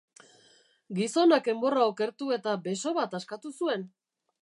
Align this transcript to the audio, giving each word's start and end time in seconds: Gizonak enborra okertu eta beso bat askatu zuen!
Gizonak 0.99 1.51
enborra 1.53 1.85
okertu 1.91 2.33
eta 2.39 2.57
beso 2.69 2.97
bat 3.01 3.19
askatu 3.21 3.57
zuen! 3.63 3.91